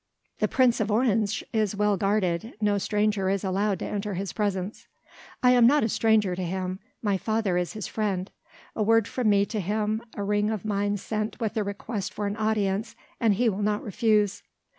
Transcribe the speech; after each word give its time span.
"The 0.39 0.47
Prince 0.47 0.79
of 0.79 0.89
Orange 0.91 1.43
is 1.53 1.75
well 1.75 1.95
guarded. 1.95 2.55
No 2.59 2.79
stranger 2.79 3.29
is 3.29 3.43
allowed 3.43 3.77
to 3.77 3.85
enter 3.85 4.15
his 4.15 4.33
presence." 4.33 4.87
"I 5.43 5.51
am 5.51 5.67
not 5.67 5.83
a 5.83 5.89
stranger 5.89 6.35
to 6.35 6.43
him. 6.43 6.79
My 7.03 7.19
father 7.19 7.55
is 7.55 7.73
his 7.73 7.85
friend; 7.85 8.31
a 8.75 8.81
word 8.81 9.07
from 9.07 9.29
me 9.29 9.45
to 9.45 9.59
him, 9.59 10.01
a 10.15 10.23
ring 10.23 10.49
of 10.49 10.65
mine 10.65 10.97
sent 10.97 11.35
in 11.35 11.37
with 11.39 11.55
a 11.55 11.63
request 11.63 12.15
for 12.15 12.25
an 12.25 12.35
audience 12.35 12.95
and 13.19 13.35
he 13.35 13.47
will 13.47 13.61
not 13.61 13.83
refuse." 13.83 14.41